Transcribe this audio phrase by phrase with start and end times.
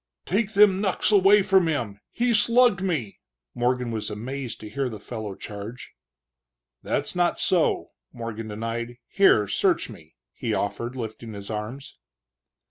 [0.25, 1.99] "Take them knucks away from him!
[2.09, 3.19] he slugged me!"
[3.53, 5.91] Morgan was amazed to hear the fellow charge.
[6.81, 8.97] "That's not so!" Morgan denied.
[9.07, 11.99] "Here search me," he offered, lifting his arms.